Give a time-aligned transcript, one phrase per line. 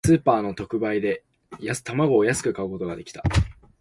[0.03, 1.23] スーパーの特売で、
[1.83, 3.21] 卵を安く買うことができた。